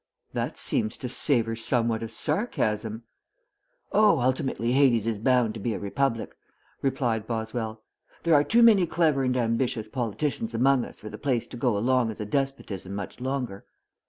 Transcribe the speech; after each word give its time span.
"That 0.33 0.57
seems 0.57 0.97
to 0.97 1.07
savor 1.07 1.55
somewhat 1.55 2.01
of 2.01 2.11
sarcasm." 2.11 3.03
"Oh, 3.91 4.19
ultimately 4.19 4.71
Hades 4.71 5.05
is 5.05 5.19
bound 5.19 5.53
to 5.53 5.59
be 5.59 5.75
a 5.75 5.79
republic," 5.79 6.35
replied 6.81 7.27
Boswell. 7.27 7.83
"There 8.23 8.33
are 8.33 8.43
too 8.43 8.63
many 8.63 8.87
clever 8.87 9.23
and 9.23 9.37
ambitious 9.37 9.87
politicians 9.87 10.55
among 10.55 10.85
us 10.85 10.99
for 10.99 11.09
the 11.09 11.19
place 11.19 11.45
to 11.49 11.55
go 11.55 11.77
along 11.77 12.09
as 12.09 12.19
a 12.19 12.25
despotism 12.25 12.95
much 12.95 13.19
longer. 13.21 13.63